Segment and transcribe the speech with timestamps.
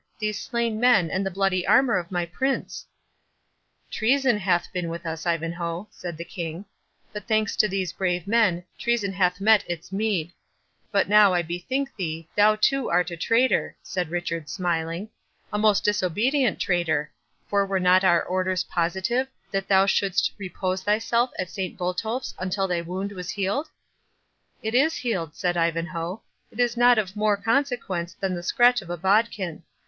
[0.17, 2.87] these slain men, and the bloody armour of my Prince?"
[3.91, 6.65] "Treason hath been with us, Ivanhoe," said the King;
[7.13, 12.27] "but, thanks to these brave men, treason hath met its meed—But, now I bethink me,
[12.35, 15.09] thou too art a traitor," said Richard, smiling;
[15.53, 17.11] "a most disobedient traitor;
[17.47, 22.67] for were not our orders positive, that thou shouldst repose thyself at Saint Botolph's until
[22.67, 23.69] thy wound was healed?"
[24.63, 28.89] "It is healed," said Ivanhoe; "it is not of more consequence than the scratch of
[28.89, 29.61] a bodkin.